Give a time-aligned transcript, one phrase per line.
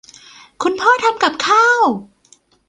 [0.63, 1.85] คุณพ่อทำกับข้าว